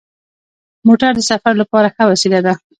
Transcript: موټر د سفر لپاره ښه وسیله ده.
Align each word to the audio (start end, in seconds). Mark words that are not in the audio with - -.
موټر 0.87 1.11
د 1.17 1.21
سفر 1.29 1.53
لپاره 1.61 1.87
ښه 1.95 2.03
وسیله 2.11 2.39
ده. 2.45 2.53